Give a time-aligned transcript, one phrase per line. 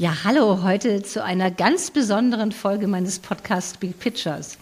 [0.00, 4.56] Ja, hallo, heute zu einer ganz besonderen Folge meines Podcasts Big Pictures.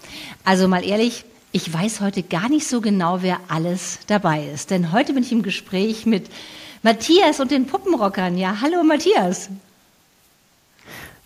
[0.47, 4.71] Also mal ehrlich, ich weiß heute gar nicht so genau, wer alles dabei ist.
[4.71, 6.31] Denn heute bin ich im Gespräch mit
[6.83, 8.39] Matthias und den Puppenrockern.
[8.39, 9.51] Ja, hallo Matthias.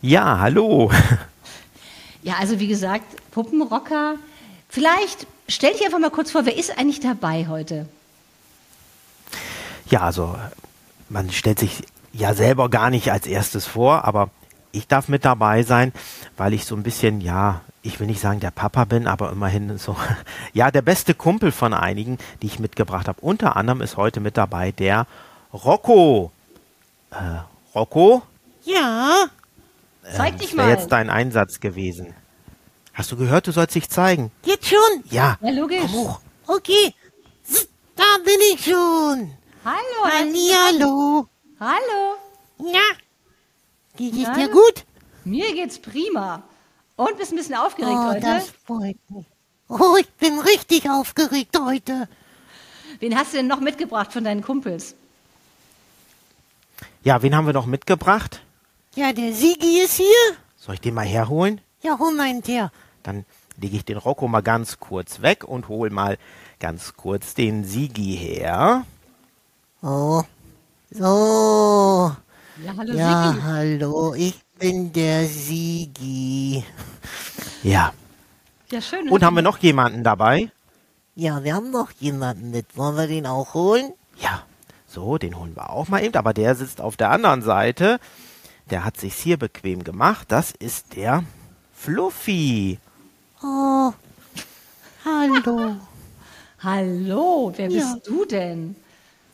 [0.02, 0.90] Ja, hallo.
[2.22, 4.16] Ja, also wie gesagt, Puppenrocker.
[4.68, 7.88] Vielleicht stell dich einfach mal kurz vor, wer ist eigentlich dabei heute?
[9.88, 10.36] Ja, also
[11.08, 14.30] man stellt sich ja selber gar nicht als erstes vor, aber
[14.72, 15.92] ich darf mit dabei sein,
[16.36, 19.78] weil ich so ein bisschen, ja, ich will nicht sagen der Papa bin, aber immerhin
[19.78, 19.96] so,
[20.52, 23.20] ja, der beste Kumpel von einigen, die ich mitgebracht habe.
[23.20, 25.06] Unter anderem ist heute mit dabei der
[25.52, 26.30] Rocco.
[27.10, 27.40] Äh,
[27.74, 28.22] Rocco?
[28.64, 29.26] Ja.
[30.16, 30.66] Zeig dich das mal.
[30.66, 32.14] wäre jetzt dein Einsatz gewesen.
[32.92, 34.30] Hast du gehört, du sollst dich zeigen?
[34.44, 34.78] Jetzt schon?
[35.10, 35.38] Ja.
[35.40, 35.80] Ja, logisch.
[35.82, 36.20] Komm hoch.
[36.46, 36.94] Okay.
[37.96, 39.32] Da bin ich schon.
[39.64, 40.12] Hallo.
[40.12, 41.28] Hallihallo.
[41.60, 41.89] Hallo.
[44.00, 44.84] Geht es dir gut?
[45.26, 46.42] Mir geht's prima.
[46.96, 48.20] Und bist ein bisschen aufgeregt Oh, heute?
[48.20, 49.26] das freut mich.
[49.68, 52.08] Oh, ich bin richtig aufgeregt heute.
[52.98, 54.94] Wen hast du denn noch mitgebracht von deinen Kumpels?
[57.04, 58.40] Ja, wen haben wir noch mitgebracht?
[58.94, 60.06] Ja, der Sigi ist hier.
[60.56, 61.60] Soll ich den mal herholen?
[61.82, 62.72] Ja, hol meinen her.
[63.02, 63.26] Dann
[63.58, 66.16] lege ich den Rocco mal ganz kurz weg und hol mal
[66.58, 68.84] ganz kurz den Sigi her.
[69.82, 70.22] Oh.
[70.90, 72.16] So.
[72.64, 73.42] Ja, hallo Ja, Sigi.
[73.42, 74.14] hallo.
[74.14, 76.64] Ich bin der Sigi.
[77.62, 77.92] Ja.
[78.70, 79.08] Ja, schön.
[79.08, 80.50] Und haben wir noch jemanden dabei?
[81.14, 82.76] Ja, wir haben noch jemanden mit.
[82.76, 83.92] Wollen wir den auch holen?
[84.18, 84.42] Ja.
[84.86, 86.14] So, den holen wir auch mal eben.
[86.16, 87.98] Aber der sitzt auf der anderen Seite.
[88.70, 90.26] Der hat sich's hier bequem gemacht.
[90.30, 91.24] Das ist der
[91.72, 92.78] Fluffy.
[93.42, 93.92] Oh.
[95.04, 95.76] Hallo.
[96.62, 97.92] Hallo, wer Ja.
[97.94, 98.76] bist du denn?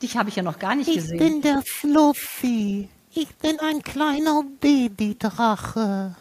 [0.00, 1.18] Dich habe ich ja noch gar nicht Ich gesehen.
[1.18, 2.88] bin der Fluffy.
[3.18, 6.14] Ich bin ein kleiner Babydrache.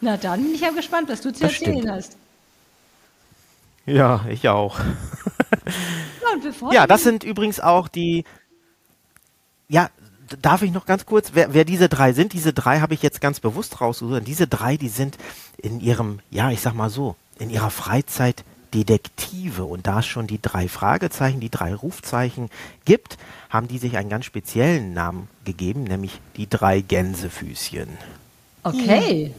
[0.00, 1.92] Na dann bin ich ja gespannt, was du zu Das erzählen stimmt.
[1.92, 2.16] hast.
[3.86, 4.80] Ja, ich auch.
[4.80, 8.24] Ja, Ja, das sind übrigens auch die.
[9.68, 9.90] Ja,
[10.40, 12.32] darf ich noch ganz kurz, wer, wer diese drei sind?
[12.32, 14.26] Diese drei habe ich jetzt ganz bewusst rausgesucht.
[14.26, 15.18] Diese drei, die sind
[15.58, 19.64] in ihrem, ja, ich sag mal so, in ihrer Freizeit Detektive.
[19.64, 22.48] Und da es schon die drei Fragezeichen, die drei Rufzeichen
[22.84, 23.18] gibt,
[23.50, 27.88] haben die sich einen ganz speziellen Namen gegeben, nämlich die drei Gänsefüßchen.
[28.64, 29.34] Okay.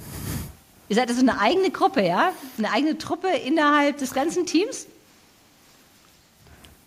[0.89, 2.33] Ihr seid also eine eigene Gruppe, ja?
[2.57, 4.87] Eine eigene Truppe innerhalb des ganzen Teams?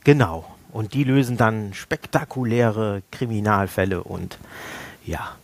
[0.05, 0.47] Genau.
[0.73, 4.39] Und die lösen dann spektakuläre Kriminalfälle und
[5.05, 5.37] ja.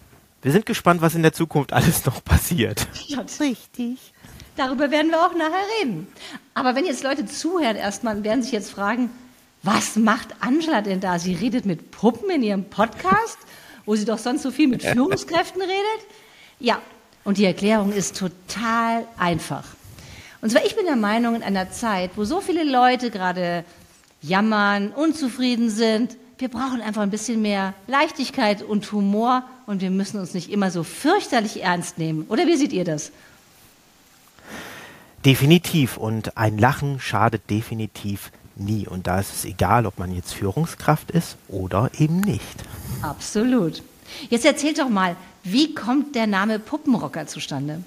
[0.43, 2.87] Wir sind gespannt, was in der Zukunft alles noch passiert.
[3.41, 4.13] Richtig.
[4.57, 6.07] Darüber werden wir auch nachher reden.
[6.55, 9.11] Aber wenn jetzt Leute zuhören erstmal, werden sich jetzt fragen,
[9.63, 11.19] was macht Angela denn da?
[11.19, 13.39] Sie redet mit Puppen in ihrem Podcast,
[13.87, 16.07] wo sie doch sonst so viel mit Führungskräften redet?
[16.59, 16.81] Ja,
[17.25, 19.65] und die Erklärung ist total einfach.
[20.41, 23.65] Und zwar, ich bin der Meinung, in einer Zeit, wo so viele Leute gerade
[24.21, 30.19] jammern, unzufrieden sind, wir brauchen einfach ein bisschen mehr Leichtigkeit und Humor und wir müssen
[30.19, 32.27] uns nicht immer so fürchterlich ernst nehmen.
[32.29, 33.13] Oder wie seht ihr das?
[35.25, 35.97] Definitiv.
[35.97, 38.87] Und ein Lachen schadet definitiv nie.
[38.87, 42.65] Und da ist es egal, ob man jetzt Führungskraft ist oder eben nicht.
[43.03, 43.83] Absolut.
[44.29, 47.83] Jetzt erzählt doch mal, wie kommt der Name Puppenrocker zustande?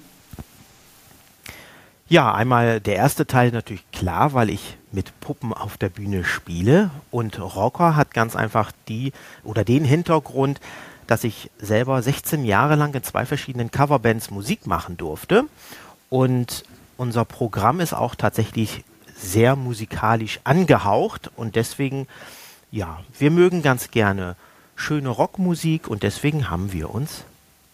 [2.08, 6.90] Ja, einmal der erste Teil natürlich klar, weil ich mit Puppen auf der Bühne spiele.
[7.10, 10.60] Und Rocker hat ganz einfach die oder den Hintergrund,
[11.08, 15.46] dass ich selber 16 Jahre lang in zwei verschiedenen Coverbands Musik machen durfte.
[16.08, 16.64] Und
[16.96, 18.84] unser Programm ist auch tatsächlich
[19.18, 21.30] sehr musikalisch angehaucht.
[21.36, 22.06] Und deswegen,
[22.70, 24.36] ja, wir mögen ganz gerne
[24.74, 27.24] schöne Rockmusik und deswegen haben wir uns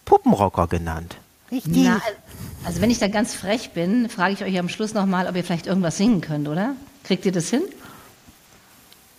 [0.05, 1.17] Puppenrocker genannt.
[1.51, 1.83] Richtig.
[1.83, 2.01] Na,
[2.65, 5.43] also wenn ich da ganz frech bin, frage ich euch am Schluss nochmal, ob ihr
[5.43, 6.75] vielleicht irgendwas singen könnt, oder?
[7.03, 7.61] Kriegt ihr das hin?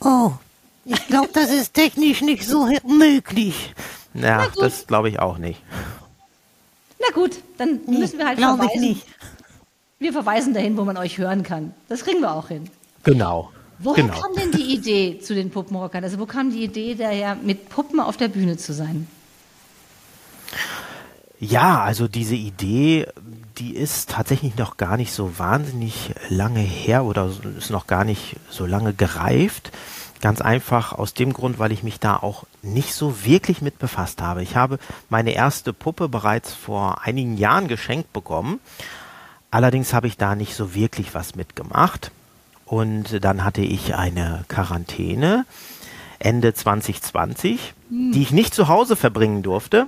[0.01, 0.33] Oh,
[0.85, 3.75] ich glaube, das ist technisch nicht so möglich.
[4.15, 4.63] Ja, gut.
[4.63, 5.61] das glaube ich auch nicht.
[7.01, 8.81] Na gut, dann Nee, müssen wir halt ich verweisen.
[8.81, 9.07] nicht.
[10.05, 11.73] Wir verweisen dahin, wo man euch hören kann.
[11.89, 12.69] Das kriegen wir auch hin.
[13.05, 13.51] Genau.
[13.79, 14.21] Woher genau.
[14.21, 16.05] kam denn die Idee zu den Puppenrockern?
[16.05, 19.09] Also wo kam die Idee daher, mit Puppen auf der Bühne zu sein?
[21.41, 23.07] Ja, also diese Idee,
[23.57, 28.37] die ist tatsächlich noch gar nicht so wahnsinnig lange her oder ist noch gar nicht
[28.51, 29.73] so lange gereift.
[30.21, 34.21] Ganz einfach aus dem Grund, weil ich mich da auch nicht so wirklich mit befasst
[34.21, 34.43] habe.
[34.43, 34.79] Ich habe
[35.09, 38.61] meine erste Puppe bereits vor einigen Jahren geschenkt bekommen.
[39.55, 42.11] Allerdings habe ich da nicht so wirklich was mitgemacht.
[42.67, 45.47] Und dann hatte ich eine Quarantäne
[46.19, 49.87] Ende 2020, die ich nicht zu Hause verbringen durfte,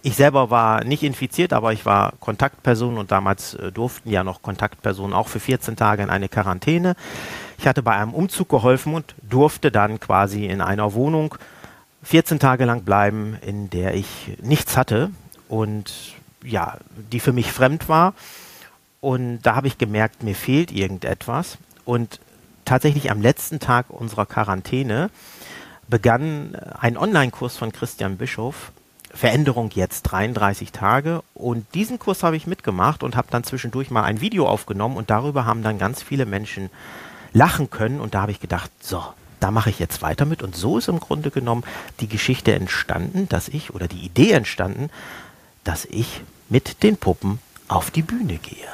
[0.00, 4.40] Ich selber war nicht infiziert, aber ich war Kontaktperson und damals äh, durften ja noch
[4.40, 6.96] Kontaktpersonen auch für 14 Tage in eine Quarantäne.
[7.58, 11.34] Ich hatte bei einem Umzug geholfen und durfte dann quasi in einer Wohnung
[12.04, 15.10] 14 Tage lang bleiben, in der ich nichts hatte
[15.46, 15.92] und
[16.42, 16.78] ja,
[17.12, 18.14] die für mich fremd war.
[19.02, 21.58] Und da habe ich gemerkt, mir fehlt irgendetwas.
[21.84, 22.20] Und
[22.64, 25.10] tatsächlich am letzten Tag unserer Quarantäne
[25.88, 28.70] begann ein Online-Kurs von Christian Bischof,
[29.12, 31.24] Veränderung jetzt 33 Tage.
[31.34, 35.10] Und diesen Kurs habe ich mitgemacht und habe dann zwischendurch mal ein Video aufgenommen und
[35.10, 36.70] darüber haben dann ganz viele Menschen
[37.32, 38.00] lachen können.
[38.00, 39.02] Und da habe ich gedacht, so,
[39.40, 40.44] da mache ich jetzt weiter mit.
[40.44, 41.64] Und so ist im Grunde genommen
[41.98, 44.90] die Geschichte entstanden, dass ich, oder die Idee entstanden,
[45.64, 48.68] dass ich mit den Puppen auf die Bühne gehe.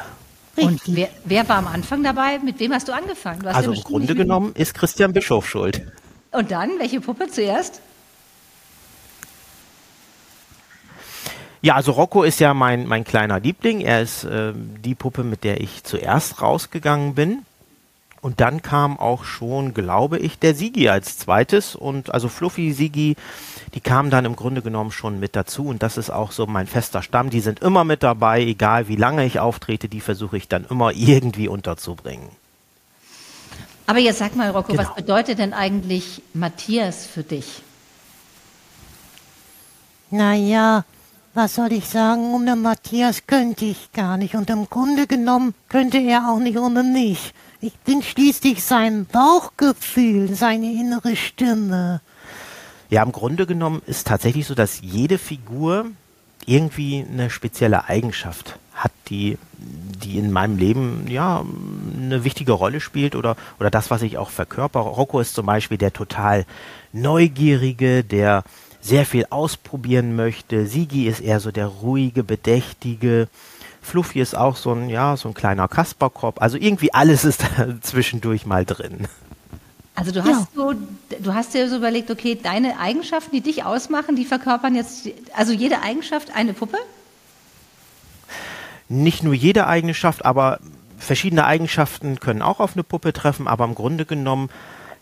[0.64, 2.38] Und wer, wer, war am Anfang dabei?
[2.38, 3.40] Mit wem hast du angefangen?
[3.40, 5.82] Du hast also ja im Grunde genommen ist Christian Bischof schuld.
[6.30, 7.80] Und dann, welche Puppe zuerst?
[11.60, 13.80] Ja, also Rocco ist ja mein, mein kleiner Liebling.
[13.80, 17.44] Er ist äh, die Puppe, mit der ich zuerst rausgegangen bin.
[18.20, 21.74] Und dann kam auch schon, glaube ich, der Sigi als zweites.
[21.74, 23.16] Und also Fluffy, Sigi,
[23.74, 25.66] die kamen dann im Grunde genommen schon mit dazu.
[25.66, 27.30] Und das ist auch so mein fester Stamm.
[27.30, 30.92] Die sind immer mit dabei, egal wie lange ich auftrete, die versuche ich dann immer
[30.92, 32.28] irgendwie unterzubringen.
[33.86, 34.82] Aber jetzt sag mal, Rocco, genau.
[34.82, 37.62] was bedeutet denn eigentlich Matthias für dich?
[40.10, 40.84] Naja,
[41.34, 44.34] was soll ich sagen, ohne Matthias könnte ich gar nicht.
[44.34, 47.32] Und im Grunde genommen könnte er auch nicht ohne mich.
[47.60, 52.00] Ich bin schließlich sein Bauchgefühl, seine innere Stimme.
[52.90, 55.86] Ja, im Grunde genommen ist tatsächlich so, dass jede Figur
[56.46, 61.44] irgendwie eine spezielle Eigenschaft hat, die, die in meinem Leben ja
[61.96, 64.80] eine wichtige Rolle spielt oder, oder das, was ich auch verkörper.
[64.80, 66.46] Rocco ist zum Beispiel der total
[66.92, 68.44] Neugierige, der
[68.80, 70.66] sehr viel ausprobieren möchte.
[70.66, 73.28] Sigi ist eher so der ruhige, bedächtige.
[73.82, 76.40] Fluffy ist auch so ein, ja, so ein kleiner Kasperkopf.
[76.40, 77.44] Also irgendwie alles ist
[77.82, 79.08] zwischendurch mal drin.
[79.98, 80.46] Also du hast ja.
[80.54, 80.74] so,
[81.20, 85.52] du hast dir so überlegt, okay, deine Eigenschaften, die dich ausmachen, die verkörpern jetzt, also
[85.52, 86.78] jede Eigenschaft eine Puppe?
[88.88, 90.60] Nicht nur jede Eigenschaft, aber
[90.96, 94.50] verschiedene Eigenschaften können auch auf eine Puppe treffen, aber im Grunde genommen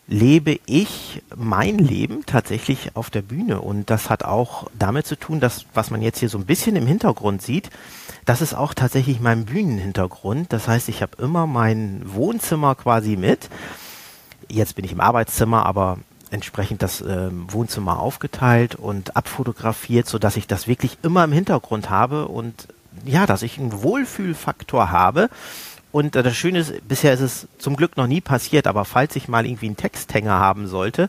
[0.08, 3.60] lebe ich mein Leben tatsächlich auf der Bühne.
[3.60, 6.76] Und das hat auch damit zu tun, dass, was man jetzt hier so ein bisschen
[6.76, 7.70] im Hintergrund sieht,
[8.24, 10.52] das ist auch tatsächlich mein Bühnenhintergrund.
[10.52, 13.48] Das heißt, ich habe immer mein Wohnzimmer quasi mit.
[14.48, 15.98] Jetzt bin ich im Arbeitszimmer, aber
[16.30, 21.90] entsprechend das äh, Wohnzimmer aufgeteilt und abfotografiert, so dass ich das wirklich immer im Hintergrund
[21.90, 22.68] habe und
[23.04, 25.28] ja, dass ich einen Wohlfühlfaktor habe
[25.92, 29.16] und äh, das Schöne ist, bisher ist es zum Glück noch nie passiert, aber falls
[29.16, 31.08] ich mal irgendwie einen Texthänger haben sollte,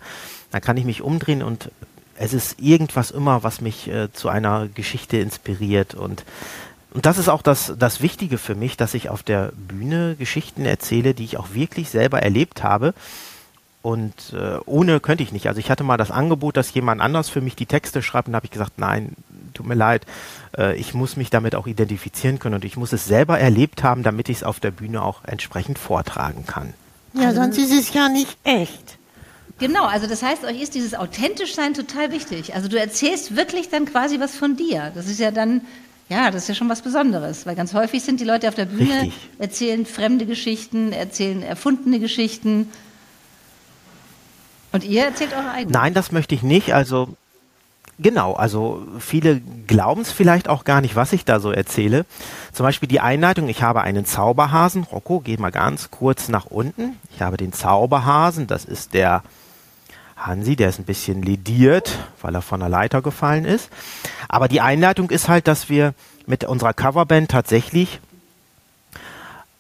[0.51, 1.71] dann kann ich mich umdrehen und
[2.15, 6.23] es ist irgendwas immer, was mich äh, zu einer Geschichte inspiriert und
[6.93, 10.65] und das ist auch das, das Wichtige für mich, dass ich auf der Bühne Geschichten
[10.65, 12.95] erzähle, die ich auch wirklich selber erlebt habe.
[13.87, 15.47] Und äh, ohne könnte ich nicht.
[15.47, 18.33] Also ich hatte mal das Angebot, dass jemand anders für mich die Texte schreibt und
[18.33, 19.15] da habe ich gesagt, nein,
[19.53, 20.05] tut mir leid,
[20.57, 24.03] äh, ich muss mich damit auch identifizieren können und ich muss es selber erlebt haben,
[24.03, 26.73] damit ich es auf der Bühne auch entsprechend vortragen kann.
[27.13, 28.97] Ja, sonst ist es ja nicht echt.
[29.57, 32.55] Genau, also das heißt, euch ist dieses authentisch sein total wichtig.
[32.55, 34.91] Also du erzählst wirklich dann quasi was von dir.
[34.95, 35.61] Das ist ja dann,
[36.09, 38.65] ja, das ist ja schon was Besonderes, weil ganz häufig sind die Leute auf der
[38.65, 39.13] Bühne, Richtig.
[39.39, 42.69] erzählen fremde Geschichten, erzählen erfundene Geschichten.
[44.71, 45.71] Und ihr erzählt eure eigenen?
[45.71, 46.73] Nein, das möchte ich nicht.
[46.73, 47.15] Also
[47.99, 52.05] Genau, also viele glauben es vielleicht auch gar nicht, was ich da so erzähle.
[52.53, 54.83] Zum Beispiel die Einleitung, ich habe einen Zauberhasen.
[54.83, 56.97] Rocco, geh mal ganz kurz nach unten.
[57.15, 59.23] Ich habe den Zauberhasen, das ist der
[60.15, 63.69] Hansi, der ist ein bisschen lediert, weil er von der Leiter gefallen ist.
[64.29, 65.95] Aber die Einleitung ist halt, dass wir
[66.27, 67.99] mit unserer Coverband tatsächlich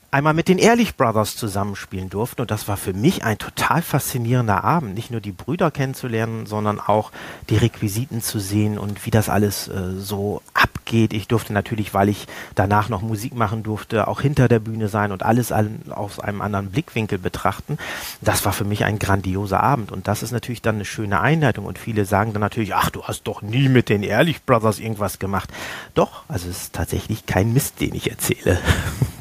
[0.09, 2.41] einmal mit den Ehrlich Brothers zusammenspielen durften.
[2.41, 4.93] Und das war für mich ein total faszinierender Abend.
[4.93, 7.11] Nicht nur die Brüder kennenzulernen, sondern auch
[7.49, 11.13] die Requisiten zu sehen und wie das alles äh, so abgeht.
[11.13, 15.11] Ich durfte natürlich, weil ich danach noch Musik machen durfte, auch hinter der Bühne sein
[15.11, 17.77] und alles aus einem anderen Blickwinkel betrachten.
[18.21, 19.91] Das war für mich ein grandioser Abend.
[19.91, 21.65] Und das ist natürlich dann eine schöne Einleitung.
[21.65, 25.19] Und viele sagen dann natürlich, ach, du hast doch nie mit den Ehrlich Brothers irgendwas
[25.19, 25.49] gemacht.
[25.95, 28.57] Doch, also es ist tatsächlich kein Mist, den ich erzähle.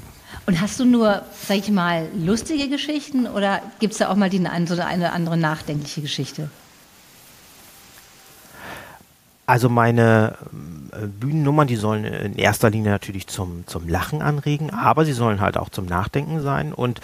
[0.46, 4.30] Und hast du nur, sag ich mal, lustige Geschichten oder gibt es da auch mal
[4.30, 6.50] die, so eine andere nachdenkliche Geschichte?
[9.44, 10.36] Also meine
[10.92, 15.40] äh, Bühnennummern, die sollen in erster Linie natürlich zum, zum Lachen anregen, aber sie sollen
[15.40, 16.72] halt auch zum Nachdenken sein.
[16.72, 17.00] Und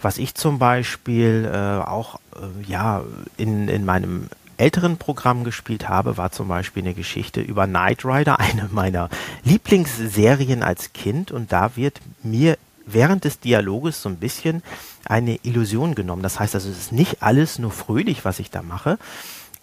[0.00, 3.02] was ich zum Beispiel äh, auch äh, ja
[3.36, 8.38] in, in meinem älteren Programmen gespielt habe, war zum Beispiel eine Geschichte über Knight Rider,
[8.40, 9.08] eine meiner
[9.44, 11.32] Lieblingsserien als Kind.
[11.32, 12.56] Und da wird mir
[12.92, 14.62] während des Dialoges so ein bisschen
[15.04, 16.22] eine Illusion genommen.
[16.22, 18.98] Das heißt also, es ist nicht alles nur fröhlich, was ich da mache.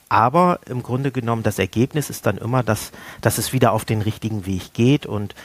[0.10, 2.92] Aber im Grunde genommen, das Ergebnis ist dann immer, dass,
[3.22, 5.36] dass es wieder auf den richtigen Weg geht und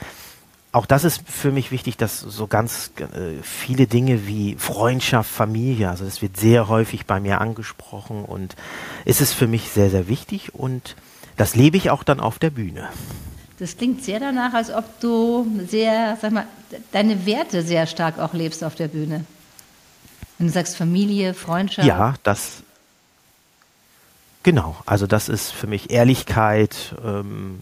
[0.74, 5.90] auch das ist für mich wichtig, dass so ganz äh, viele Dinge wie Freundschaft, Familie,
[5.90, 8.56] also das wird sehr häufig bei mir angesprochen und
[9.04, 10.96] es ist für mich sehr, sehr wichtig und
[11.36, 12.88] das lebe ich auch dann auf der Bühne.
[13.62, 16.46] Das klingt sehr danach, als ob du sehr, sag mal,
[16.90, 19.24] deine Werte sehr stark auch lebst auf der Bühne.
[20.36, 21.86] Wenn du sagst Familie, Freundschaft.
[21.86, 22.64] Ja, das.
[24.42, 27.60] Genau, also das ist für mich Ehrlichkeit, ähm,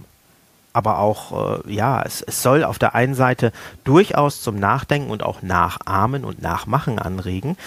[0.72, 3.52] aber auch, äh, ja, es, es soll auf der einen Seite
[3.84, 7.58] durchaus zum Nachdenken und auch Nachahmen und Nachmachen anregen.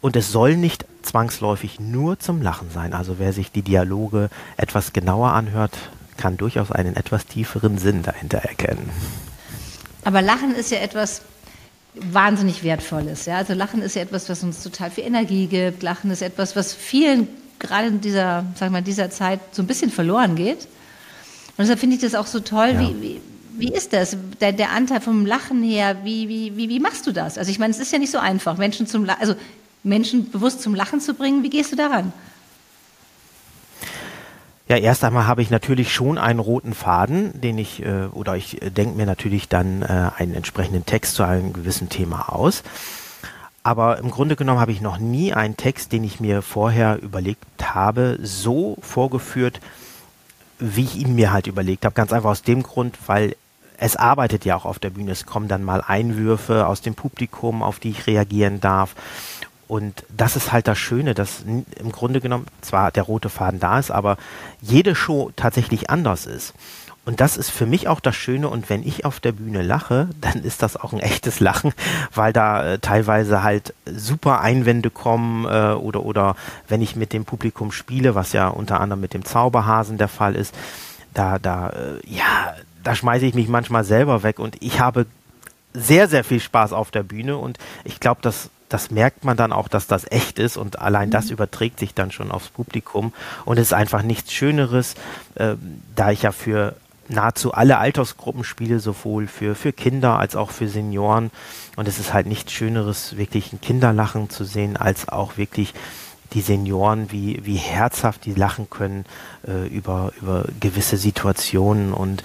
[0.00, 2.92] Und es soll nicht zwangsläufig nur zum Lachen sein.
[2.92, 5.78] Also wer sich die Dialoge etwas genauer anhört,
[6.20, 8.90] kann durchaus einen etwas tieferen Sinn dahinter erkennen.
[10.04, 11.22] Aber Lachen ist ja etwas
[11.94, 13.26] wahnsinnig Wertvolles.
[13.26, 13.36] Ja?
[13.36, 15.82] Also Lachen ist ja etwas, was uns total viel Energie gibt.
[15.82, 17.26] Lachen ist etwas, was vielen
[17.58, 20.60] gerade in dieser, sag mal, dieser Zeit so ein bisschen verloren geht.
[21.56, 22.70] Und deshalb finde ich das auch so toll.
[22.74, 22.80] Ja.
[22.80, 23.20] Wie, wie,
[23.58, 24.16] wie, ist das?
[24.40, 27.36] Der, der, Anteil vom Lachen her, wie, wie, wie, wie machst du das?
[27.36, 29.34] Also ich meine, es ist ja nicht so einfach, Menschen zum also
[29.82, 31.42] Menschen bewusst zum Lachen zu bringen.
[31.42, 32.12] Wie gehst du daran?
[34.70, 38.62] Ja, erst einmal habe ich natürlich schon einen roten Faden, den ich, äh, oder ich
[38.62, 42.62] äh, denke mir natürlich dann äh, einen entsprechenden Text zu einem gewissen Thema aus.
[43.64, 47.44] Aber im Grunde genommen habe ich noch nie einen Text, den ich mir vorher überlegt
[47.74, 49.58] habe, so vorgeführt,
[50.60, 51.96] wie ich ihn mir halt überlegt habe.
[51.96, 53.34] Ganz einfach aus dem Grund, weil
[53.76, 55.10] es arbeitet ja auch auf der Bühne.
[55.10, 58.94] Es kommen dann mal Einwürfe aus dem Publikum, auf die ich reagieren darf.
[59.70, 63.78] Und das ist halt das Schöne, dass im Grunde genommen zwar der rote Faden da
[63.78, 64.16] ist, aber
[64.60, 66.54] jede Show tatsächlich anders ist.
[67.04, 68.48] Und das ist für mich auch das Schöne.
[68.48, 71.72] Und wenn ich auf der Bühne lache, dann ist das auch ein echtes Lachen,
[72.12, 76.34] weil da äh, teilweise halt super Einwände kommen äh, oder, oder
[76.66, 80.34] wenn ich mit dem Publikum spiele, was ja unter anderem mit dem Zauberhasen der Fall
[80.34, 80.52] ist,
[81.14, 85.06] da, da, äh, ja, da schmeiße ich mich manchmal selber weg und ich habe
[85.74, 89.52] sehr, sehr viel Spaß auf der Bühne und ich glaube, dass das merkt man dann
[89.52, 91.12] auch, dass das echt ist und allein mhm.
[91.12, 93.12] das überträgt sich dann schon aufs Publikum
[93.44, 94.94] und es ist einfach nichts Schöneres,
[95.34, 95.56] äh,
[95.94, 96.76] da ich ja für
[97.08, 101.30] nahezu alle Altersgruppen spiele, sowohl für, für Kinder als auch für Senioren
[101.76, 105.74] und es ist halt nichts Schöneres, wirklich ein Kinderlachen zu sehen, als auch wirklich
[106.32, 109.04] die Senioren, wie, wie herzhaft die lachen können
[109.46, 112.22] äh, über, über gewisse Situationen und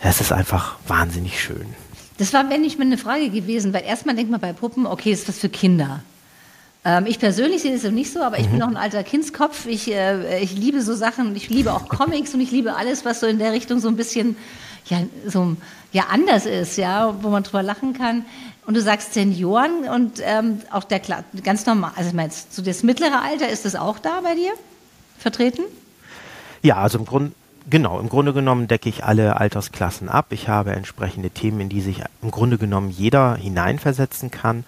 [0.00, 1.74] es ist einfach wahnsinnig schön.
[2.18, 5.38] Das war, mal eine Frage gewesen, weil erstmal denkt man bei Puppen, okay, ist das
[5.38, 6.02] für Kinder.
[6.84, 8.50] Ähm, ich persönlich sehe das nicht so, aber ich mhm.
[8.50, 9.66] bin noch ein alter Kindskopf.
[9.66, 13.20] Ich, äh, ich liebe so Sachen, ich liebe auch Comics und ich liebe alles, was
[13.20, 14.36] so in der Richtung so ein bisschen
[14.86, 15.56] ja, so,
[15.92, 18.24] ja, anders ist, ja, wo man drüber lachen kann.
[18.66, 21.00] Und du sagst Senioren und ähm, auch der
[21.42, 24.52] ganz normal, also meinst du, das mittlere Alter, ist das auch da bei dir
[25.18, 25.62] vertreten?
[26.62, 27.32] Ja, also im Grunde
[27.70, 30.26] Genau, im Grunde genommen decke ich alle Altersklassen ab.
[30.30, 34.64] Ich habe entsprechende Themen, in die sich im Grunde genommen jeder hineinversetzen kann.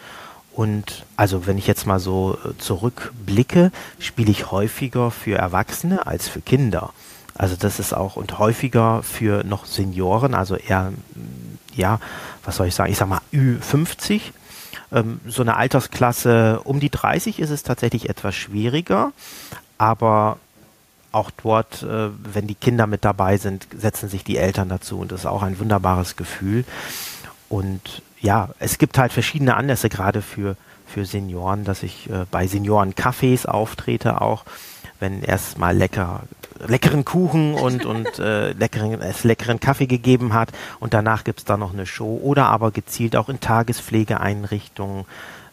[0.53, 6.29] Und also wenn ich jetzt mal so äh, zurückblicke, spiele ich häufiger für Erwachsene als
[6.29, 6.93] für Kinder.
[7.35, 10.93] Also das ist auch und häufiger für noch Senioren, also eher,
[11.75, 12.01] ja,
[12.45, 14.21] was soll ich sagen, ich sag mal Ü50.
[14.93, 19.13] Ähm, so eine Altersklasse um die 30 ist es tatsächlich etwas schwieriger,
[19.79, 20.37] aber
[21.13, 25.13] auch dort, äh, wenn die Kinder mit dabei sind, setzen sich die Eltern dazu und
[25.13, 26.65] das ist auch ein wunderbares Gefühl.
[27.49, 32.47] Und ja, es gibt halt verschiedene Anlässe gerade für, für Senioren, dass ich äh, bei
[32.47, 34.45] Senioren-Cafés auftrete auch,
[35.01, 36.23] wenn erstmal lecker,
[36.67, 41.45] leckeren Kuchen und, und äh, leckeren, es leckeren Kaffee gegeben hat und danach gibt es
[41.45, 45.07] da noch eine Show oder aber gezielt auch in Tagespflegeeinrichtungen,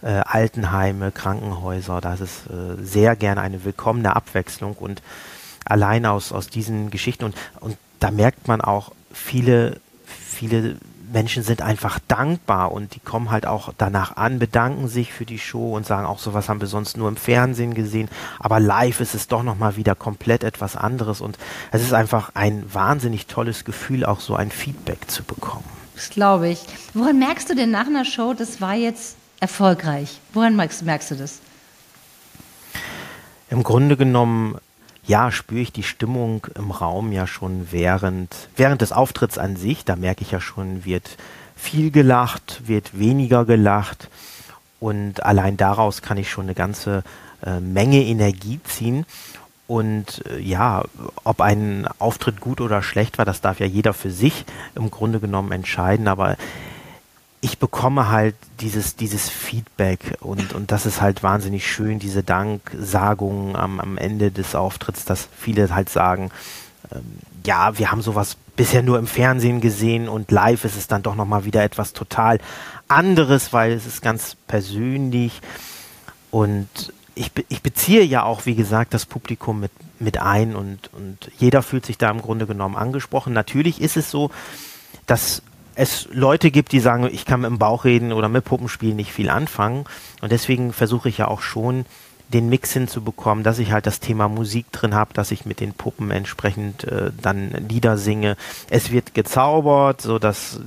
[0.03, 5.01] äh, Altenheime, Krankenhäuser, das ist äh, sehr gerne eine willkommene Abwechslung und
[5.69, 7.25] allein aus, aus diesen Geschichten.
[7.25, 10.77] Und, und da merkt man auch, viele, viele
[11.11, 15.39] Menschen sind einfach dankbar und die kommen halt auch danach an, bedanken sich für die
[15.39, 18.09] Show und sagen auch, sowas haben wir sonst nur im Fernsehen gesehen,
[18.39, 21.37] aber live ist es doch nochmal wieder komplett etwas anderes und
[21.71, 25.63] es ist einfach ein wahnsinnig tolles Gefühl, auch so ein Feedback zu bekommen.
[25.95, 26.61] Das glaube ich.
[26.93, 30.19] Woran merkst du denn nach einer Show, das war jetzt erfolgreich?
[30.33, 31.39] Woran merkst, merkst du das?
[33.49, 34.57] Im Grunde genommen
[35.07, 39.85] ja, spüre ich die Stimmung im Raum ja schon während, während des Auftritts an sich.
[39.85, 41.17] Da merke ich ja schon, wird
[41.55, 44.09] viel gelacht, wird weniger gelacht.
[44.79, 47.03] Und allein daraus kann ich schon eine ganze
[47.45, 49.05] äh, Menge Energie ziehen.
[49.65, 50.83] Und äh, ja,
[51.23, 54.45] ob ein Auftritt gut oder schlecht war, das darf ja jeder für sich
[54.75, 56.07] im Grunde genommen entscheiden.
[56.09, 56.35] Aber
[57.47, 63.55] ich bekomme halt dieses, dieses Feedback und, und das ist halt wahnsinnig schön, diese Danksagungen
[63.55, 66.29] am, am Ende des Auftritts, dass viele halt sagen,
[66.93, 71.03] ähm, ja, wir haben sowas bisher nur im Fernsehen gesehen und live ist es dann
[71.03, 72.39] doch nochmal wieder etwas total
[72.89, 75.39] anderes, weil es ist ganz persönlich
[76.31, 76.67] und
[77.15, 81.63] ich, ich beziehe ja auch, wie gesagt, das Publikum mit, mit ein und, und jeder
[81.63, 83.31] fühlt sich da im Grunde genommen angesprochen.
[83.31, 84.31] Natürlich ist es so,
[85.05, 85.41] dass
[85.77, 89.13] es Leute gibt, die sagen, ich kann mit dem Bauch reden oder mit Puppenspielen nicht
[89.13, 89.85] viel anfangen.
[90.21, 91.85] Und deswegen versuche ich ja auch schon,
[92.33, 95.73] den Mix hinzubekommen, dass ich halt das Thema Musik drin habe, dass ich mit den
[95.73, 98.35] Puppen entsprechend äh, dann Lieder singe.
[98.69, 100.59] Es wird gezaubert, so dass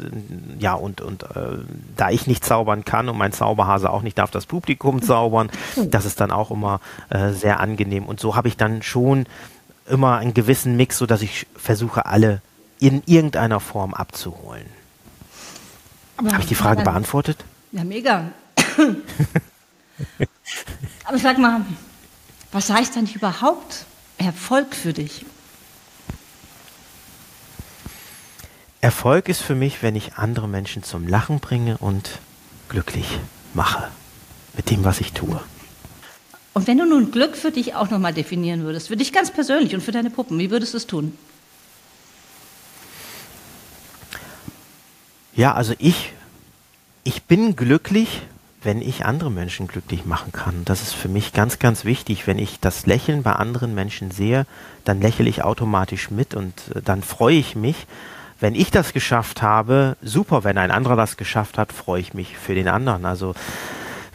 [0.58, 1.58] ja und und äh,
[1.96, 6.06] da ich nicht zaubern kann und mein Zauberhase auch nicht darf das Publikum zaubern, das
[6.06, 9.26] ist dann auch immer äh, sehr angenehm und so habe ich dann schon
[9.86, 12.40] immer einen gewissen Mix, so dass ich versuche alle
[12.78, 14.79] in irgendeiner Form abzuholen.
[16.28, 17.44] Habe ich die Frage beantwortet?
[17.72, 18.30] Ja, mega.
[21.04, 21.64] Aber sag mal,
[22.52, 23.86] was heißt denn überhaupt
[24.18, 25.24] Erfolg für dich?
[28.82, 32.18] Erfolg ist für mich, wenn ich andere Menschen zum Lachen bringe und
[32.68, 33.18] glücklich
[33.54, 33.88] mache
[34.54, 35.40] mit dem, was ich tue.
[36.52, 39.74] Und wenn du nun Glück für dich auch nochmal definieren würdest, für dich ganz persönlich
[39.74, 41.16] und für deine Puppen, wie würdest du es tun?
[45.40, 46.12] Ja, also ich,
[47.02, 48.20] ich bin glücklich,
[48.62, 50.66] wenn ich andere Menschen glücklich machen kann.
[50.66, 52.26] Das ist für mich ganz, ganz wichtig.
[52.26, 54.44] Wenn ich das Lächeln bei anderen Menschen sehe,
[54.84, 57.86] dann lächle ich automatisch mit und äh, dann freue ich mich.
[58.38, 60.44] Wenn ich das geschafft habe, super.
[60.44, 63.06] Wenn ein anderer das geschafft hat, freue ich mich für den anderen.
[63.06, 63.34] Also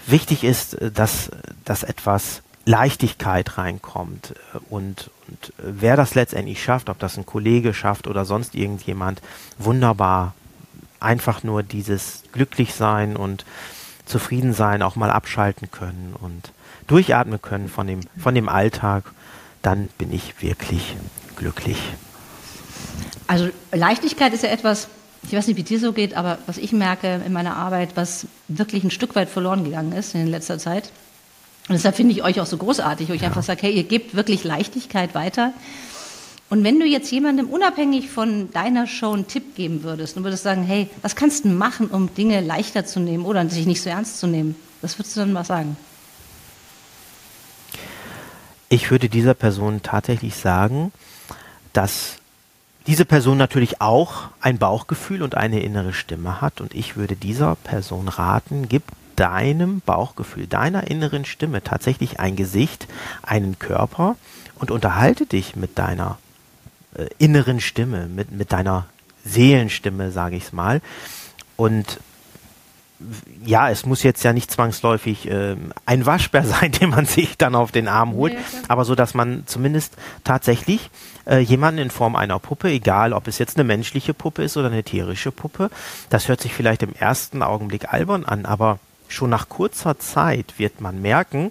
[0.05, 1.31] wichtig ist, äh, dass,
[1.63, 4.35] dass etwas Leichtigkeit reinkommt.
[4.69, 9.23] Und, und wer das letztendlich schafft, ob das ein Kollege schafft oder sonst irgendjemand,
[9.57, 10.35] wunderbar.
[11.05, 13.45] Einfach nur dieses Glücklichsein und
[14.05, 16.51] zufrieden sein, auch mal abschalten können und
[16.87, 19.03] durchatmen können von dem, von dem Alltag,
[19.61, 20.95] dann bin ich wirklich
[21.35, 21.77] glücklich.
[23.27, 24.87] Also Leichtigkeit ist ja etwas,
[25.23, 28.27] ich weiß nicht, wie dir so geht, aber was ich merke in meiner Arbeit, was
[28.47, 30.91] wirklich ein Stück weit verloren gegangen ist in letzter Zeit.
[31.67, 33.27] Und deshalb finde ich euch auch so großartig, wo ich ja.
[33.27, 35.53] einfach sage, hey, ihr gebt wirklich Leichtigkeit weiter.
[36.49, 40.43] Und wenn du jetzt jemandem unabhängig von deiner Show einen Tipp geben würdest und würdest
[40.43, 43.89] sagen, hey, was kannst du machen, um Dinge leichter zu nehmen oder sich nicht so
[43.89, 45.75] ernst zu nehmen, was würdest du dann mal sagen?
[48.69, 50.91] Ich würde dieser Person tatsächlich sagen,
[51.73, 52.17] dass
[52.87, 57.55] diese Person natürlich auch ein Bauchgefühl und eine innere Stimme hat und ich würde dieser
[57.55, 58.83] Person raten, gib
[59.15, 62.87] deinem Bauchgefühl, deiner inneren Stimme tatsächlich ein Gesicht,
[63.23, 64.15] einen Körper
[64.59, 66.17] und unterhalte dich mit deiner
[66.97, 68.85] äh, inneren Stimme, mit, mit deiner
[69.23, 70.81] Seelenstimme, sage ich es mal.
[71.57, 71.99] Und
[73.43, 75.55] ja, es muss jetzt ja nicht zwangsläufig äh,
[75.85, 79.13] ein Waschbär sein, den man sich dann auf den Arm holt, ja, aber so, dass
[79.13, 80.89] man zumindest tatsächlich
[81.25, 84.67] äh, jemanden in Form einer Puppe, egal ob es jetzt eine menschliche Puppe ist oder
[84.67, 85.69] eine tierische Puppe,
[86.09, 90.81] das hört sich vielleicht im ersten Augenblick albern an, aber schon nach kurzer Zeit wird
[90.81, 91.49] man merken,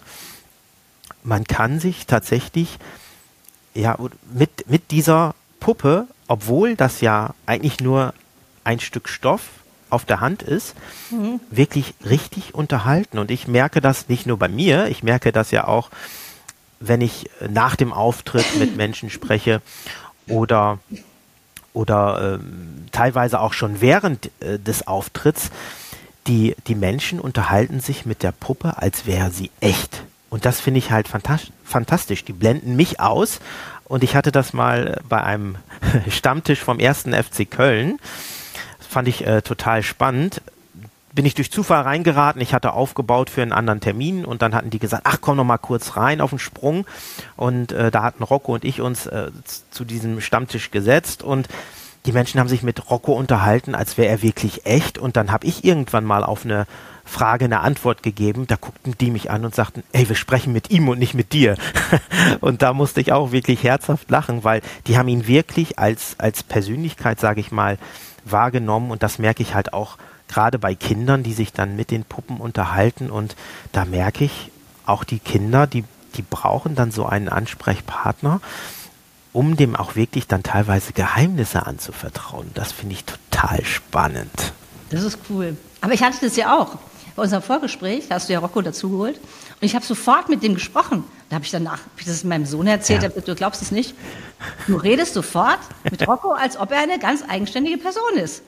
[1.23, 2.79] man kann sich tatsächlich
[3.75, 3.99] ja,
[4.33, 8.15] mit, mit dieser Puppe, obwohl das ja eigentlich nur
[8.65, 9.43] ein Stück Stoff
[9.91, 10.75] auf der Hand ist,
[11.11, 11.41] mhm.
[11.51, 13.19] wirklich richtig unterhalten.
[13.19, 15.91] Und ich merke das nicht nur bei mir, ich merke das ja auch,
[16.81, 19.63] wenn ich nach dem Auftritt mit Menschen spreche
[20.27, 20.79] oder,
[21.73, 25.51] oder ähm, teilweise auch schon während äh, des Auftritts.
[26.27, 30.05] Die, die Menschen unterhalten sich mit der Puppe, als wäre sie echt.
[30.35, 32.25] Und das finde ich halt fantastisch.
[32.25, 33.39] Die blenden mich aus.
[33.85, 35.55] Und ich hatte das mal bei einem
[36.09, 38.01] Stammtisch vom ersten FC Köln.
[38.79, 40.43] Das fand ich äh, total spannend.
[41.13, 42.43] Bin ich durch Zufall reingeraten.
[42.43, 45.45] Ich hatte aufgebaut für einen anderen Termin und dann hatten die gesagt, ach komm noch
[45.45, 46.85] mal kurz rein auf den Sprung.
[47.37, 49.31] Und äh, da hatten Rocco und ich uns äh,
[49.71, 51.47] zu diesem Stammtisch gesetzt und
[52.07, 54.99] die Menschen haben sich mit Rocco unterhalten, als wäre er wirklich echt.
[54.99, 56.67] Und dann habe ich irgendwann mal auf eine
[57.05, 58.47] Frage eine Antwort gegeben.
[58.47, 61.33] Da guckten die mich an und sagten, ey, wir sprechen mit ihm und nicht mit
[61.33, 61.57] dir.
[62.41, 66.43] und da musste ich auch wirklich herzhaft lachen, weil die haben ihn wirklich als, als
[66.43, 67.79] Persönlichkeit, sage ich mal,
[68.25, 68.91] wahrgenommen.
[68.91, 72.39] Und das merke ich halt auch gerade bei Kindern, die sich dann mit den Puppen
[72.39, 73.11] unterhalten.
[73.11, 73.37] Und
[73.73, 74.51] da merke ich,
[74.87, 78.41] auch die Kinder, die, die brauchen dann so einen Ansprechpartner
[79.35, 82.51] um dem auch wirklich dann teilweise Geheimnisse anzuvertrauen.
[82.55, 84.53] Das finde ich total spannend.
[84.91, 85.57] Das ist cool.
[85.81, 86.79] Aber ich hatte das ja auch.
[87.17, 90.55] Bei unserem Vorgespräch, da hast du ja Rocco dazugeholt, und ich habe sofort mit dem
[90.55, 91.05] gesprochen.
[91.29, 93.09] Da habe ich danach, hab ich das meinem Sohn erzählt, ja.
[93.09, 93.95] du glaubst es nicht.
[94.67, 98.43] Du redest sofort mit Rocco, als ob er eine ganz eigenständige Person ist.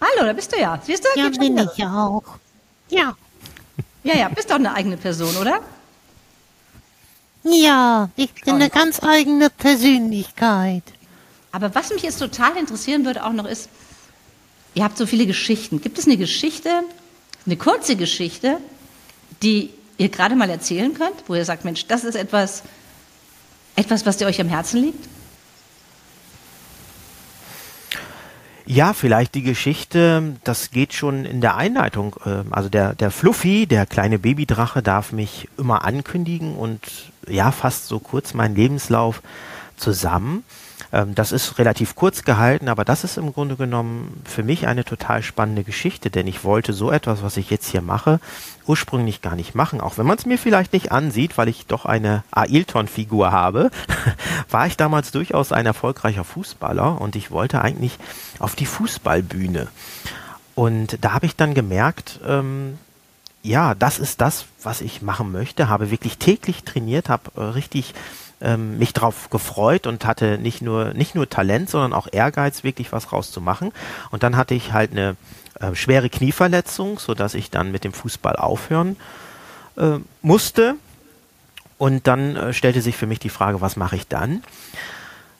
[0.00, 0.80] Hallo, da bist du ja.
[0.84, 1.20] Siehst du?
[1.20, 2.24] Ja, bin ich ja auch.
[2.88, 3.16] Ja.
[4.04, 5.60] Ja, ja, bist doch eine eigene Person, oder?
[7.44, 10.82] Ja, ich bin eine ganz eigene Persönlichkeit.
[11.52, 13.68] Aber was mich jetzt total interessieren würde auch noch ist,
[14.74, 15.80] ihr habt so viele Geschichten.
[15.80, 16.82] Gibt es eine Geschichte,
[17.46, 18.58] eine kurze Geschichte,
[19.42, 22.62] die ihr gerade mal erzählen könnt, wo ihr sagt, Mensch, das ist etwas,
[23.76, 25.08] etwas, was dir euch am Herzen liegt?
[28.70, 32.16] Ja, vielleicht die Geschichte, das geht schon in der Einleitung.
[32.26, 36.80] Ähm, also der, der Fluffy, der kleine Babydrache, darf mich immer ankündigen und
[37.26, 39.22] ja, fast so kurz meinen Lebenslauf
[39.78, 40.44] zusammen.
[40.92, 44.84] Ähm, das ist relativ kurz gehalten, aber das ist im Grunde genommen für mich eine
[44.84, 48.20] total spannende Geschichte, denn ich wollte so etwas, was ich jetzt hier mache,
[48.66, 49.80] ursprünglich gar nicht machen.
[49.80, 53.70] Auch wenn man es mir vielleicht nicht ansieht, weil ich doch eine Ailton-Figur habe,
[54.50, 57.98] war ich damals durchaus ein erfolgreicher Fußballer und ich wollte eigentlich
[58.38, 59.68] auf die Fußballbühne.
[60.54, 62.78] Und da habe ich dann gemerkt, ähm,
[63.42, 65.68] ja, das ist das, was ich machen möchte.
[65.68, 67.94] Habe wirklich täglich trainiert, habe äh, richtig
[68.40, 72.92] ähm, mich darauf gefreut und hatte nicht nur, nicht nur Talent, sondern auch Ehrgeiz, wirklich
[72.92, 73.72] was rauszumachen.
[74.10, 75.16] Und dann hatte ich halt eine
[75.60, 78.96] äh, schwere Knieverletzung, sodass ich dann mit dem Fußball aufhören
[79.76, 80.76] äh, musste.
[81.78, 84.42] Und dann äh, stellte sich für mich die Frage, was mache ich dann?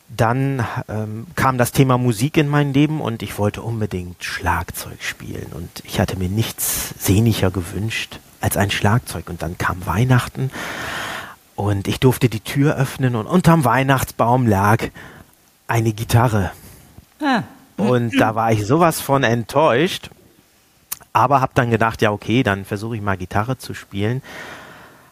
[0.09, 5.51] Dann ähm, kam das Thema Musik in mein Leben und ich wollte unbedingt Schlagzeug spielen.
[5.53, 9.29] Und ich hatte mir nichts sehnlicher gewünscht als ein Schlagzeug.
[9.29, 10.49] Und dann kam Weihnachten
[11.59, 14.85] und ich durfte die Tür öffnen und unterm Weihnachtsbaum lag
[15.67, 16.51] eine Gitarre.
[17.21, 17.43] Ah.
[17.75, 20.09] Und da war ich sowas von enttäuscht,
[21.11, 24.21] aber habe dann gedacht, ja okay, dann versuche ich mal Gitarre zu spielen.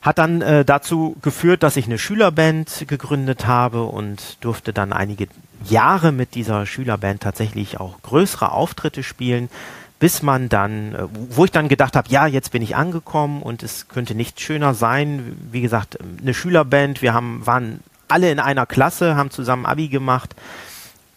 [0.02, 5.28] Hat dann äh, dazu geführt, dass ich eine Schülerband gegründet habe und durfte dann einige
[5.66, 9.50] Jahre mit dieser Schülerband tatsächlich auch größere Auftritte spielen
[10.00, 13.64] bis man dann, äh, wo ich dann gedacht habe, ja, jetzt bin ich angekommen und
[13.64, 15.38] es könnte nicht schöner sein.
[15.52, 20.36] Wie gesagt, eine Schülerband, wir haben, waren alle in einer Klasse, haben zusammen Abi gemacht.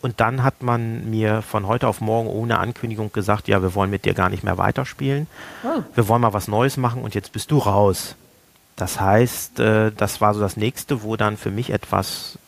[0.03, 3.91] Und dann hat man mir von heute auf morgen ohne Ankündigung gesagt, ja, wir wollen
[3.91, 5.27] mit dir gar nicht mehr weiterspielen.
[5.63, 5.83] Oh.
[5.95, 8.17] Wir wollen mal was Neues machen und jetzt bist du raus.
[8.77, 12.39] Das heißt, äh, das war so das nächste, wo dann für mich etwas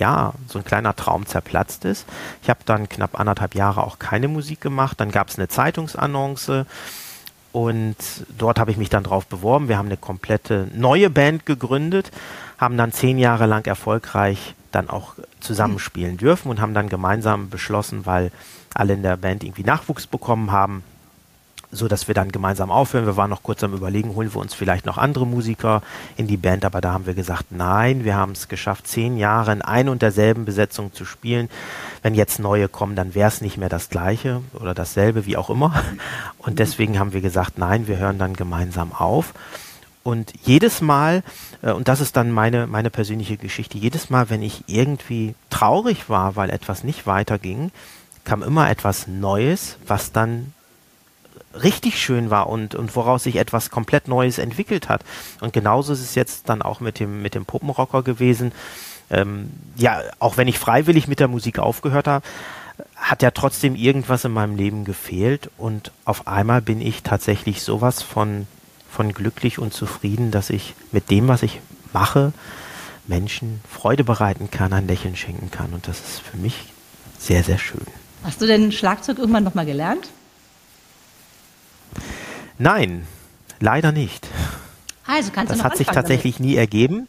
[0.00, 2.06] ja, so ein kleiner Traum zerplatzt ist.
[2.42, 4.98] Ich habe dann knapp anderthalb Jahre auch keine Musik gemacht.
[4.98, 6.66] Dann gab es eine Zeitungsannonce
[7.52, 7.96] und
[8.36, 9.68] dort habe ich mich dann drauf beworben.
[9.68, 12.10] Wir haben eine komplette neue Band gegründet,
[12.58, 18.06] haben dann zehn Jahre lang erfolgreich dann auch zusammenspielen dürfen und haben dann gemeinsam beschlossen,
[18.06, 18.30] weil
[18.74, 20.84] alle in der Band irgendwie Nachwuchs bekommen haben,
[21.72, 23.06] so dass wir dann gemeinsam aufhören.
[23.06, 25.82] Wir waren noch kurz am Überlegen, holen wir uns vielleicht noch andere Musiker
[26.16, 29.52] in die Band, aber da haben wir gesagt, nein, wir haben es geschafft, zehn Jahre
[29.52, 31.48] in ein und derselben Besetzung zu spielen.
[32.02, 35.50] Wenn jetzt neue kommen, dann wäre es nicht mehr das gleiche oder dasselbe, wie auch
[35.50, 35.82] immer.
[36.38, 39.34] Und deswegen haben wir gesagt, nein, wir hören dann gemeinsam auf.
[40.02, 41.22] Und jedes Mal,
[41.60, 46.08] äh, und das ist dann meine, meine persönliche Geschichte, jedes Mal, wenn ich irgendwie traurig
[46.08, 47.70] war, weil etwas nicht weiterging,
[48.24, 50.54] kam immer etwas Neues, was dann
[51.54, 55.02] richtig schön war und, und woraus sich etwas komplett Neues entwickelt hat.
[55.40, 58.52] Und genauso ist es jetzt dann auch mit dem, mit dem Puppenrocker gewesen.
[59.10, 62.24] Ähm, ja, auch wenn ich freiwillig mit der Musik aufgehört habe,
[62.96, 68.02] hat ja trotzdem irgendwas in meinem Leben gefehlt und auf einmal bin ich tatsächlich sowas
[68.02, 68.46] von,
[68.90, 71.60] von glücklich und zufrieden, dass ich mit dem, was ich
[71.92, 72.32] mache,
[73.06, 76.66] Menschen Freude bereiten kann, ein Lächeln schenken kann und das ist für mich
[77.18, 77.86] sehr, sehr schön.
[78.22, 80.08] Hast du denn Schlagzeug irgendwann nochmal gelernt?
[82.58, 83.06] Nein,
[83.58, 84.28] leider nicht.
[85.06, 86.50] Also kannst das du noch hat sich tatsächlich damit.
[86.50, 87.08] nie ergeben.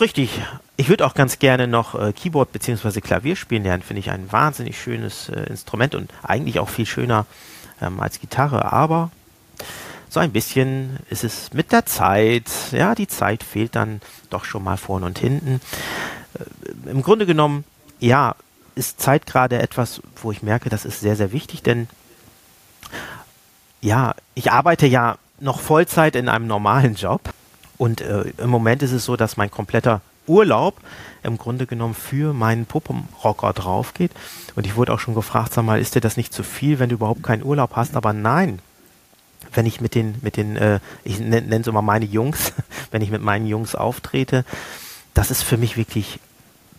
[0.00, 0.30] Richtig.
[0.76, 3.00] Ich würde auch ganz gerne noch äh, Keyboard bzw.
[3.00, 3.82] Klavier spielen lernen.
[3.82, 7.24] Finde ich ein wahnsinnig schönes äh, Instrument und eigentlich auch viel schöner
[7.80, 8.72] ähm, als Gitarre.
[8.72, 9.10] Aber
[10.10, 12.50] so ein bisschen ist es mit der Zeit.
[12.72, 15.60] Ja, die Zeit fehlt dann doch schon mal vorne und hinten.
[16.34, 17.64] Äh, Im Grunde genommen,
[17.98, 18.34] ja,
[18.74, 21.88] ist Zeit gerade etwas, wo ich merke, das ist sehr, sehr wichtig, denn
[23.80, 27.20] ja, ich arbeite ja noch Vollzeit in einem normalen Job
[27.78, 30.80] und äh, im Moment ist es so, dass mein kompletter Urlaub
[31.22, 34.12] im Grunde genommen für meinen Puppenrocker drauf geht.
[34.54, 36.88] Und ich wurde auch schon gefragt, sag mal, ist dir das nicht zu viel, wenn
[36.88, 37.96] du überhaupt keinen Urlaub hast?
[37.96, 38.60] Aber nein,
[39.52, 42.52] wenn ich mit den, mit den, äh, ich nenne es immer meine Jungs,
[42.90, 44.44] wenn ich mit meinen Jungs auftrete,
[45.14, 46.20] das ist für mich wirklich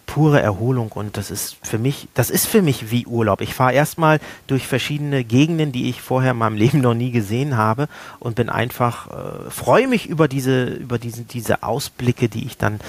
[0.07, 3.41] pure Erholung und das ist für mich, das ist für mich wie Urlaub.
[3.41, 7.55] Ich fahre erstmal durch verschiedene Gegenden, die ich vorher in meinem Leben noch nie gesehen
[7.55, 7.87] habe
[8.19, 12.79] und bin einfach, äh, freue mich über diese, über diese, diese Ausblicke, die ich dann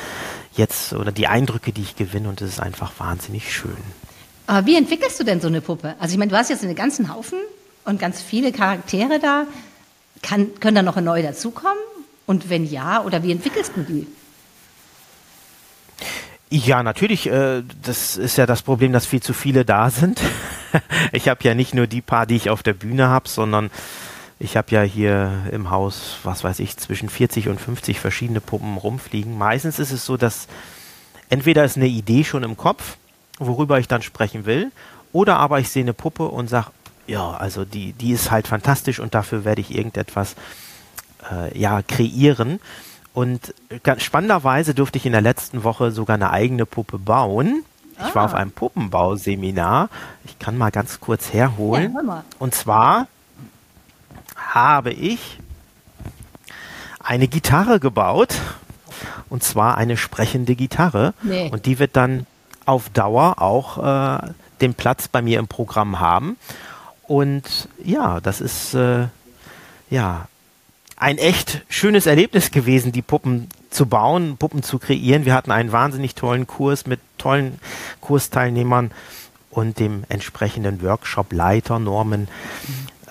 [0.54, 3.76] jetzt oder die Eindrücke, die ich gewinne und es ist einfach wahnsinnig schön.
[4.46, 5.96] Aber wie entwickelst du denn so eine Puppe?
[5.98, 7.38] Also ich meine, du hast jetzt einen ganzen Haufen
[7.85, 9.46] und ganz viele Charaktere da.
[10.22, 11.78] Kann, können da noch neue dazukommen?
[12.26, 14.07] Und wenn ja, oder wie entwickelst du die?
[16.50, 17.26] Ja, natürlich.
[17.26, 20.20] Äh, das ist ja das Problem, dass viel zu viele da sind.
[21.12, 23.70] ich habe ja nicht nur die paar, die ich auf der Bühne habe, sondern
[24.38, 28.76] ich habe ja hier im Haus, was weiß ich, zwischen 40 und 50 verschiedene Puppen
[28.76, 29.37] rumfliegen.
[29.37, 30.46] Meistens ist es so, dass
[31.28, 32.96] entweder ist eine Idee schon im Kopf,
[33.38, 34.70] worüber ich dann sprechen will,
[35.12, 36.70] oder aber ich sehe eine Puppe und sage,
[37.06, 40.37] ja, also die, die ist halt fantastisch und dafür werde ich irgendetwas
[41.30, 42.61] äh, ja, kreieren.
[43.14, 47.64] Und ganz spannenderweise durfte ich in der letzten Woche sogar eine eigene Puppe bauen.
[48.07, 48.37] Ich war auf ah.
[48.37, 49.88] einem Puppenbauseminar.
[50.25, 51.97] Ich kann mal ganz kurz herholen.
[52.07, 53.09] Ja, Und zwar
[54.37, 55.40] habe ich
[57.01, 58.37] eine Gitarre gebaut.
[59.29, 61.12] Und zwar eine sprechende Gitarre.
[61.23, 61.51] Nee.
[61.51, 62.27] Und die wird dann
[62.64, 63.79] auf Dauer auch
[64.23, 66.37] äh, den Platz bei mir im Programm haben.
[67.03, 69.07] Und ja, das ist äh,
[69.90, 70.29] ja
[70.98, 75.24] ein echt schönes Erlebnis gewesen, die Puppen zu bauen, Puppen zu kreieren.
[75.24, 77.61] Wir hatten einen wahnsinnig tollen Kurs mit tollen
[78.00, 78.90] Kursteilnehmern
[79.50, 82.28] und dem entsprechenden Workshop-Leiter Norman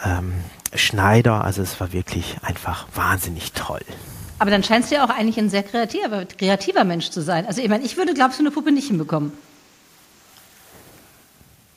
[0.04, 0.34] ähm,
[0.74, 1.46] Schneider.
[1.46, 3.82] Also es war wirklich einfach wahnsinnig toll.
[4.40, 7.46] Aber dann scheinst du ja auch eigentlich ein sehr kreativer, kreativer Mensch zu sein.
[7.46, 9.32] Also ich meine, ich würde, glaubst du, eine Puppe nicht hinbekommen.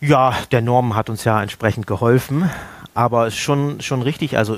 [0.01, 2.51] Ja, der Norman hat uns ja entsprechend geholfen,
[2.95, 4.57] aber es ist schon, schon richtig, also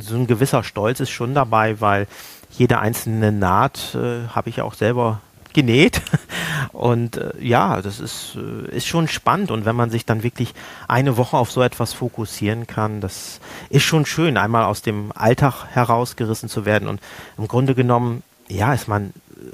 [0.00, 2.06] so ein gewisser Stolz ist schon dabei, weil
[2.50, 5.20] jede einzelne Naht äh, habe ich auch selber
[5.52, 6.02] genäht.
[6.72, 9.50] Und äh, ja, das ist, äh, ist schon spannend.
[9.50, 10.54] Und wenn man sich dann wirklich
[10.88, 15.66] eine Woche auf so etwas fokussieren kann, das ist schon schön, einmal aus dem Alltag
[15.72, 16.88] herausgerissen zu werden.
[16.88, 17.00] Und
[17.38, 19.12] im Grunde genommen, ja, ist man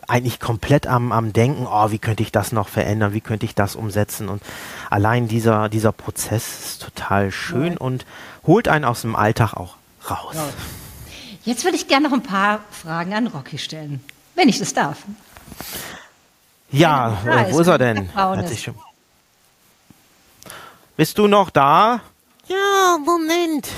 [0.09, 3.55] eigentlich komplett am, am Denken, oh, wie könnte ich das noch verändern, wie könnte ich
[3.55, 4.29] das umsetzen.
[4.29, 4.43] Und
[4.91, 7.79] allein dieser, dieser Prozess ist total schön ja.
[7.79, 8.05] und
[8.47, 9.76] holt einen aus dem Alltag auch
[10.11, 10.35] raus.
[11.45, 14.03] Jetzt würde ich gerne noch ein paar Fragen an Rocky stellen,
[14.35, 14.99] wenn ich das darf.
[16.73, 18.11] Ja, äh, wo ist er denn?
[20.97, 22.01] Bist du noch da?
[22.49, 23.69] Ja, Moment.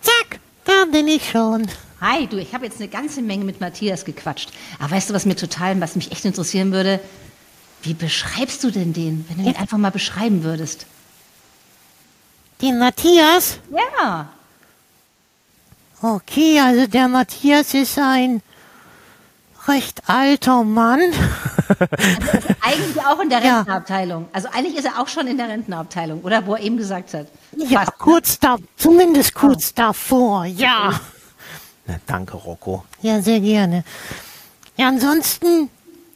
[0.00, 1.66] Zack, da bin ich schon.
[2.00, 4.50] Hi, du, ich habe jetzt eine ganze Menge mit Matthias gequatscht.
[4.78, 7.00] Aber weißt du, was mir total, was mich echt interessieren würde?
[7.82, 10.86] Wie beschreibst du denn den, wenn du ihn einfach mal beschreiben würdest?
[12.62, 13.58] Den Matthias?
[13.70, 14.28] Ja.
[16.00, 18.40] Okay, also der Matthias ist ein
[19.66, 21.00] recht alter Mann.
[21.68, 24.22] Also eigentlich auch in der Rentenabteilung.
[24.22, 24.28] Ja.
[24.32, 26.46] Also eigentlich ist er auch schon in der Rentenabteilung, oder?
[26.46, 27.26] Wo er eben gesagt hat.
[27.56, 27.96] Ja, Fast, ne?
[27.98, 29.72] kurz da, zumindest kurz oh.
[29.76, 31.00] davor, ja.
[31.86, 32.84] Na, danke, Rocco.
[33.00, 33.84] Ja, sehr gerne.
[34.76, 35.68] Ja, ansonsten,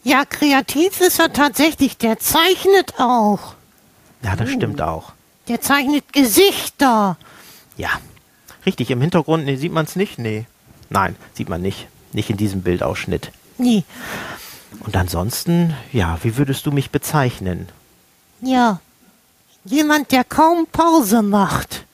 [0.04, 1.98] ja, kreativ ist er tatsächlich.
[1.98, 3.54] Der zeichnet auch.
[4.22, 4.52] Ja, das oh.
[4.52, 5.15] stimmt auch.
[5.48, 7.16] Der zeichnet Gesichter.
[7.76, 7.90] Ja,
[8.64, 8.90] richtig.
[8.90, 10.18] Im Hintergrund nee, sieht man es nicht.
[10.18, 10.46] Nee.
[10.90, 11.88] Nein, sieht man nicht.
[12.12, 13.30] Nicht in diesem Bildausschnitt.
[13.58, 13.84] Nie.
[14.80, 17.68] Und ansonsten, ja, wie würdest du mich bezeichnen?
[18.40, 18.80] Ja,
[19.64, 21.84] jemand, der kaum Pause macht.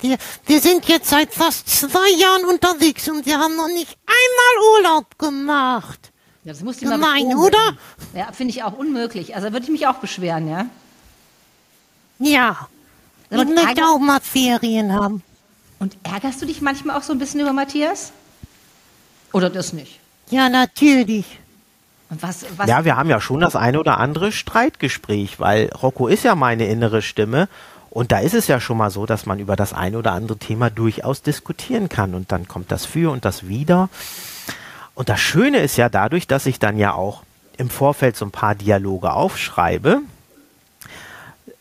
[0.00, 4.74] Wir, wir sind jetzt seit fast zwei Jahren unterwegs und wir haben noch nicht einmal
[4.74, 6.12] Urlaub gemacht.
[6.44, 7.76] Ja, das musst du Gemein, oder?
[8.14, 9.34] Ja, finde ich auch unmöglich.
[9.34, 10.66] Also würde ich mich auch beschweren, ja?
[12.18, 12.68] Ja.
[13.30, 15.22] Ich möchte auch mal Ferien haben.
[15.78, 18.12] Und ärgerst du dich manchmal auch so ein bisschen über Matthias?
[19.32, 20.00] Oder das nicht?
[20.30, 21.26] Ja, natürlich.
[22.08, 26.22] Was, was ja, wir haben ja schon das eine oder andere Streitgespräch, weil Rocco ist
[26.22, 27.48] ja meine innere Stimme
[27.90, 30.38] und da ist es ja schon mal so, dass man über das eine oder andere
[30.38, 33.88] Thema durchaus diskutieren kann und dann kommt das Für und das Wider.
[34.94, 37.22] Und das Schöne ist ja dadurch, dass ich dann ja auch
[37.56, 40.00] im Vorfeld so ein paar Dialoge aufschreibe,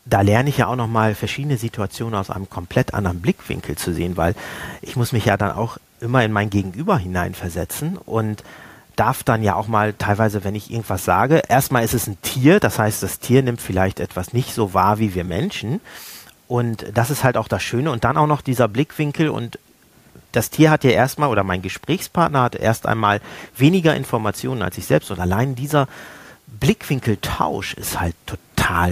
[0.06, 4.18] da lerne ich ja auch nochmal verschiedene Situationen aus einem komplett anderen Blickwinkel zu sehen,
[4.18, 4.36] weil
[4.82, 8.44] ich muss mich ja dann auch immer in mein Gegenüber hineinversetzen und
[8.96, 12.60] darf dann ja auch mal teilweise, wenn ich irgendwas sage, erstmal ist es ein Tier,
[12.60, 15.82] das heißt, das Tier nimmt vielleicht etwas nicht so wahr wie wir Menschen.
[16.48, 17.92] Und das ist halt auch das Schöne.
[17.92, 19.58] Und dann auch noch dieser Blickwinkel und
[20.32, 23.22] das Tier hat ja erstmal oder mein Gesprächspartner hat erst einmal
[23.58, 25.10] weniger Informationen als ich selbst.
[25.10, 25.88] Und allein dieser
[26.48, 28.45] Blickwinkeltausch ist halt total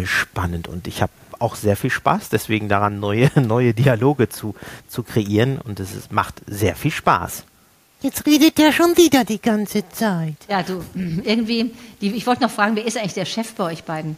[0.06, 4.56] spannend und ich habe auch sehr viel Spaß, deswegen daran neue, neue Dialoge zu,
[4.88, 7.44] zu kreieren und es ist, macht sehr viel Spaß.
[8.02, 10.36] Jetzt redet er schon wieder die ganze Zeit.
[10.50, 13.84] Ja, du, irgendwie, die, ich wollte noch fragen, wer ist eigentlich der Chef bei euch
[13.84, 14.18] beiden?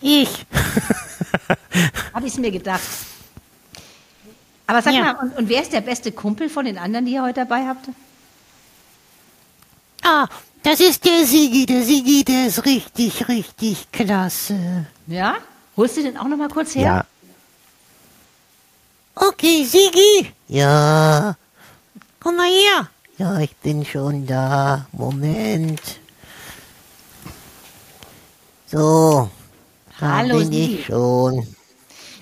[0.00, 0.46] Ich.
[2.14, 2.80] Habe ich es mir gedacht.
[4.66, 5.00] Aber sag Ja.
[5.02, 7.66] mal, und, und wer ist der beste Kumpel von den anderen, die ihr heute dabei
[7.66, 7.88] habt?
[10.02, 10.26] Ah,
[10.62, 11.66] das ist der Sigi.
[11.66, 14.86] Der Sigi, der ist richtig, richtig klasse.
[15.06, 15.36] Ja?
[15.76, 16.82] Holst du den auch noch mal kurz her?
[16.82, 17.04] Ja,
[19.14, 20.32] Okay, Sigi.
[20.48, 21.36] Ja.
[22.20, 22.88] Komm mal her.
[23.18, 24.86] Ja, ich bin schon da.
[24.92, 25.80] Moment.
[28.66, 29.28] So.
[30.00, 30.74] Hallo, bin Sigi.
[30.76, 31.46] ich schon.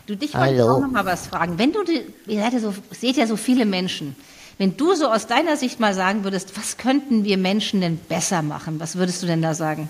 [0.07, 1.59] Du, dich wollte ich auch noch mal was fragen.
[1.59, 1.83] Wenn du,
[2.27, 4.17] ihr seid ja so, seht ja so viele Menschen.
[4.59, 8.43] Wenn du so aus deiner Sicht mal sagen würdest, was könnten wir Menschen denn besser
[8.43, 8.81] machen?
[8.81, 9.89] Was würdest du denn da sagen?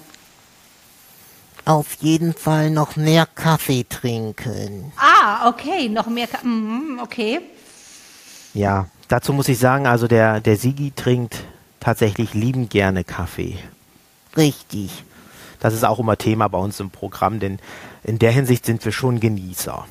[1.64, 4.92] Auf jeden Fall noch mehr Kaffee trinken.
[4.96, 6.26] Ah, okay, noch mehr.
[6.26, 7.40] Ka mhm, okay.
[8.54, 8.86] ja.
[9.08, 11.36] Dazu muss ich sagen, also der, der Sigi trinkt
[11.80, 13.58] tatsächlich liebend gerne Kaffee.
[14.36, 15.02] Richtig.
[15.60, 17.58] Das ist auch immer Thema bei uns im Programm, denn
[18.04, 19.86] in der Hinsicht sind wir schon Genießer.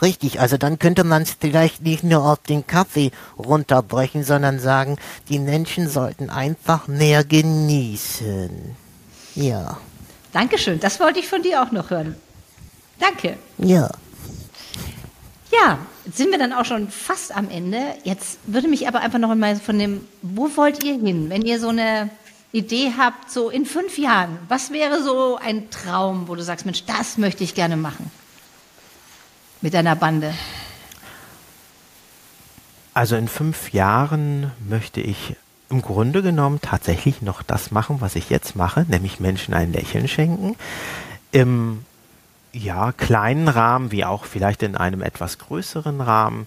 [0.00, 4.96] Richtig, also dann könnte man es vielleicht nicht nur auf den Kaffee runterbrechen, sondern sagen,
[5.28, 8.76] die Menschen sollten einfach mehr genießen.
[9.34, 9.78] Ja,
[10.32, 10.80] Dankeschön.
[10.80, 12.16] Das wollte ich von dir auch noch hören.
[12.98, 13.36] Danke.
[13.58, 13.90] ja.
[15.52, 15.76] Ja,
[16.06, 17.78] jetzt sind wir dann auch schon fast am Ende.
[18.04, 21.60] Jetzt würde mich aber einfach noch mal von dem, wo wollt ihr hin, wenn ihr
[21.60, 22.08] so eine
[22.52, 26.86] Idee habt, so in fünf Jahren, was wäre so ein Traum, wo du sagst, Mensch,
[26.86, 28.10] das möchte ich gerne machen
[29.62, 30.34] mit deiner Bande?
[32.94, 35.36] Also in fünf Jahren möchte ich
[35.70, 40.06] im Grunde genommen tatsächlich noch das machen, was ich jetzt mache, nämlich Menschen ein Lächeln
[40.06, 40.56] schenken.
[41.30, 41.86] Im
[42.52, 46.46] ja, kleinen Rahmen, wie auch vielleicht in einem etwas größeren Rahmen.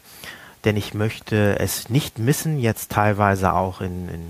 [0.64, 4.24] Denn ich möchte es nicht missen, jetzt teilweise auch in, in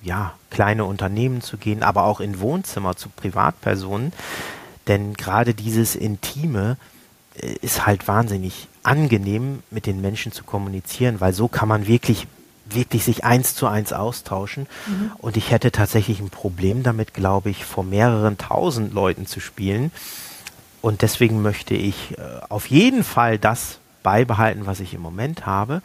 [0.00, 4.14] ja, kleine Unternehmen zu gehen, aber auch in Wohnzimmer zu Privatpersonen.
[4.86, 6.78] Denn gerade dieses Intime
[7.60, 12.26] ist halt wahnsinnig angenehm, mit den Menschen zu kommunizieren, weil so kann man wirklich
[12.70, 14.66] wirklich sich eins zu eins austauschen.
[15.18, 19.90] Und ich hätte tatsächlich ein Problem damit, glaube ich, vor mehreren tausend Leuten zu spielen.
[20.80, 25.82] Und deswegen möchte ich äh, auf jeden Fall das beibehalten, was ich im Moment habe.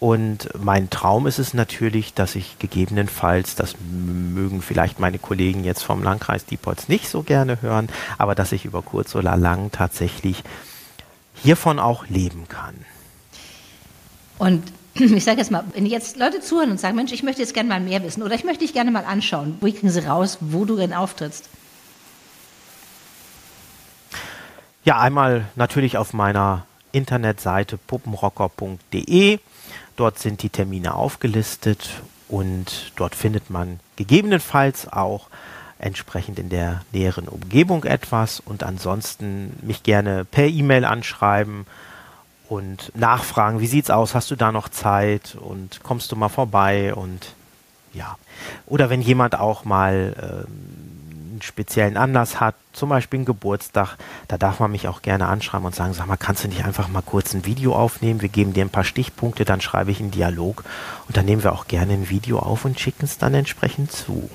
[0.00, 5.82] Und mein Traum ist es natürlich, dass ich gegebenenfalls, das mögen vielleicht meine Kollegen jetzt
[5.82, 10.44] vom Landkreis Diepholz nicht so gerne hören, aber dass ich über kurz oder lang tatsächlich
[11.34, 12.74] hiervon auch leben kann.
[14.38, 14.62] Und
[14.94, 17.68] ich sage jetzt mal, wenn jetzt Leute zuhören und sagen, Mensch, ich möchte jetzt gerne
[17.68, 20.64] mal mehr wissen oder ich möchte dich gerne mal anschauen, wo kriegen sie raus, wo
[20.64, 21.48] du denn auftrittst?
[24.84, 29.40] Ja, einmal natürlich auf meiner Internetseite puppenrocker.de.
[29.96, 35.28] Dort sind die Termine aufgelistet und dort findet man gegebenenfalls auch
[35.78, 38.40] entsprechend in der näheren Umgebung etwas.
[38.40, 41.66] Und ansonsten mich gerne per E-Mail anschreiben
[42.48, 45.36] und nachfragen, wie sieht's aus, hast du da noch Zeit?
[45.40, 46.94] Und kommst du mal vorbei?
[46.94, 47.34] Und
[47.92, 48.16] ja.
[48.66, 50.87] Oder wenn jemand auch mal ähm,
[51.38, 53.96] einen speziellen Anlass hat, zum Beispiel einen Geburtstag,
[54.26, 56.88] da darf man mich auch gerne anschreiben und sagen, sag mal, kannst du nicht einfach
[56.88, 58.20] mal kurz ein Video aufnehmen?
[58.20, 60.64] Wir geben dir ein paar Stichpunkte, dann schreibe ich einen Dialog
[61.06, 64.28] und dann nehmen wir auch gerne ein Video auf und schicken es dann entsprechend zu.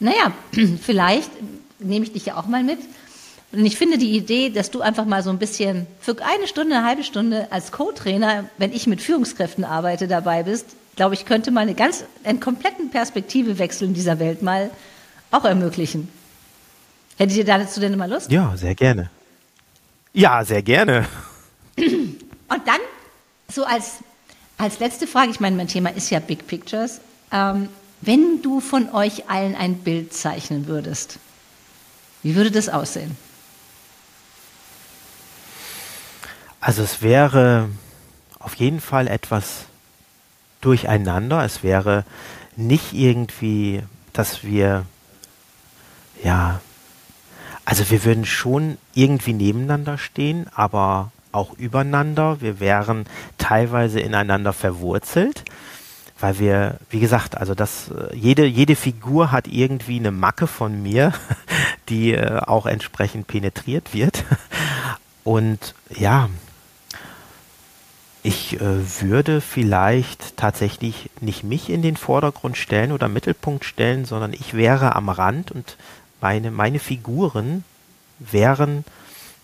[0.00, 0.32] Naja,
[0.82, 1.30] vielleicht
[1.78, 2.78] nehme ich dich ja auch mal mit.
[3.50, 6.76] Und ich finde die Idee, dass du einfach mal so ein bisschen für eine Stunde,
[6.76, 11.50] eine halbe Stunde als Co-Trainer, wenn ich mit Führungskräften arbeite, dabei bist, glaube ich, könnte
[11.50, 14.68] mal eine ganz, einen kompletten Perspektivewechsel in dieser Welt mal
[15.30, 16.08] auch ermöglichen.
[17.16, 18.30] Hättet ihr dazu denn mal Lust?
[18.30, 19.10] Ja, sehr gerne.
[20.12, 21.06] Ja, sehr gerne.
[21.76, 22.80] Und dann,
[23.50, 23.98] so als,
[24.56, 27.00] als letzte Frage, ich meine, mein Thema ist ja Big Pictures.
[27.32, 27.68] Ähm,
[28.00, 31.18] wenn du von euch allen ein Bild zeichnen würdest,
[32.22, 33.16] wie würde das aussehen?
[36.60, 37.68] Also es wäre
[38.38, 39.66] auf jeden Fall etwas
[40.60, 41.44] durcheinander.
[41.44, 42.04] Es wäre
[42.56, 44.84] nicht irgendwie, dass wir,
[46.22, 46.60] ja,
[47.64, 52.40] also wir würden schon irgendwie nebeneinander stehen, aber auch übereinander.
[52.40, 53.04] Wir wären
[53.36, 55.44] teilweise ineinander verwurzelt,
[56.18, 60.82] weil wir, wie gesagt, also das, äh, jede, jede Figur hat irgendwie eine Macke von
[60.82, 61.12] mir,
[61.88, 64.24] die äh, auch entsprechend penetriert wird.
[65.24, 66.30] Und ja,
[68.22, 74.32] ich äh, würde vielleicht tatsächlich nicht mich in den Vordergrund stellen oder Mittelpunkt stellen, sondern
[74.32, 75.76] ich wäre am Rand und
[76.20, 77.64] meine, meine Figuren
[78.18, 78.84] wären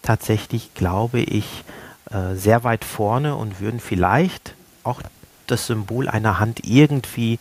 [0.03, 1.64] tatsächlich, glaube ich,
[2.11, 5.01] äh, sehr weit vorne und würden vielleicht auch
[5.47, 7.39] das Symbol einer Hand irgendwie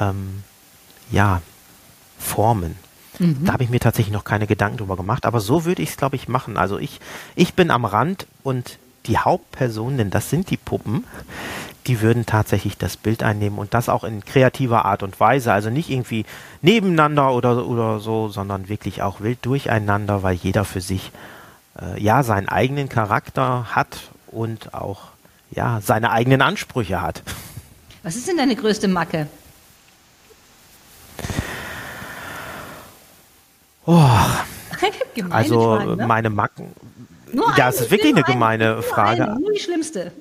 [0.00, 0.42] ähm,
[1.10, 1.42] ja,
[2.18, 2.76] formen.
[3.18, 3.44] Mhm.
[3.44, 5.96] Da habe ich mir tatsächlich noch keine Gedanken drüber gemacht, aber so würde ich es,
[5.96, 6.56] glaube ich, machen.
[6.56, 7.00] Also ich,
[7.34, 11.04] ich bin am Rand und die Hauptpersonen, denn das sind die Puppen,
[11.86, 15.52] die würden tatsächlich das Bild einnehmen und das auch in kreativer Art und Weise.
[15.52, 16.24] Also nicht irgendwie
[16.62, 21.10] nebeneinander oder, oder so, sondern wirklich auch wild durcheinander, weil jeder für sich
[21.80, 25.08] äh, ja seinen eigenen Charakter hat und auch
[25.50, 27.22] ja seine eigenen Ansprüche hat.
[28.02, 29.26] Was ist denn deine größte Macke?
[33.86, 34.08] Oh.
[35.30, 36.06] also Frage, ne?
[36.06, 36.72] meine Macken.
[37.32, 39.24] Nur das eine, ist wirklich eine gemeine eine, Frage.
[39.24, 40.12] Eine, nur die schlimmste.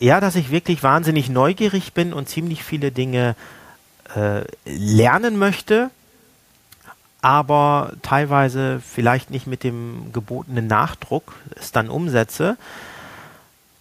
[0.00, 3.36] Ja, dass ich wirklich wahnsinnig neugierig bin und ziemlich viele Dinge
[4.16, 5.90] äh, lernen möchte,
[7.22, 12.56] aber teilweise vielleicht nicht mit dem gebotenen Nachdruck es dann umsetze.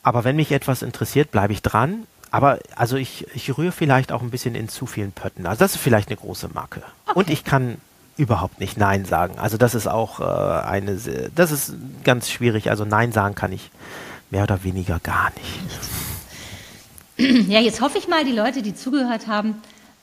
[0.03, 2.05] Aber wenn mich etwas interessiert, bleibe ich dran.
[2.32, 5.47] Aber also ich, ich rühre vielleicht auch ein bisschen in zu vielen Pötten.
[5.47, 6.84] Also das ist vielleicht eine große Marke.
[7.05, 7.17] Okay.
[7.17, 7.78] Und ich kann
[8.17, 9.39] überhaupt nicht Nein sagen.
[9.39, 10.99] Also das ist auch äh, eine,
[11.34, 12.70] das ist ganz schwierig.
[12.70, 13.72] Also Nein sagen kann ich
[14.30, 16.09] mehr oder weniger gar nicht.
[17.49, 19.55] Ja, jetzt hoffe ich mal, die Leute, die zugehört haben,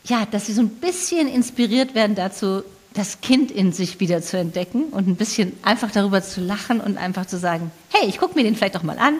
[0.04, 2.62] ja, dass sie so ein bisschen inspiriert werden dazu,
[2.94, 6.96] das Kind in sich wieder zu entdecken und ein bisschen einfach darüber zu lachen und
[6.96, 9.14] einfach zu sagen, hey, ich gucke mir den vielleicht doch mal an.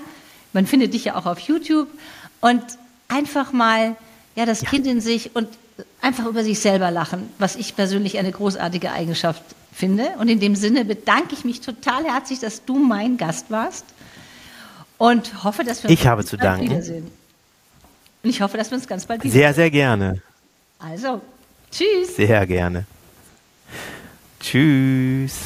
[0.52, 1.88] Man findet dich ja auch auf YouTube
[2.40, 2.62] und
[3.08, 3.96] einfach mal
[4.34, 4.70] ja das ja.
[4.70, 5.48] Kind in sich und
[6.00, 9.42] einfach über sich selber lachen, was ich persönlich eine großartige Eigenschaft
[9.72, 10.08] finde.
[10.18, 13.84] Und in dem Sinne bedanke ich mich total herzlich, dass du mein Gast warst
[14.96, 16.70] und hoffe, dass wir uns ich habe zu danken.
[16.70, 17.10] wiedersehen.
[18.26, 19.40] Und ich hoffe, dass wir uns ganz bald wiedersehen.
[19.40, 20.20] Sehr, sehr gerne.
[20.80, 21.20] Also,
[21.70, 22.16] tschüss.
[22.16, 22.84] Sehr gerne.
[24.40, 25.42] Tschüss.